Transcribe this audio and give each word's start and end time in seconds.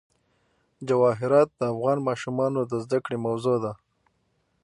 جواهرات 0.87 1.49
د 1.55 1.61
افغان 1.73 1.97
ماشومانو 2.07 2.59
د 2.71 2.73
زده 2.83 2.99
کړې 3.05 3.17
موضوع 3.27 3.57
ده. 3.63 3.73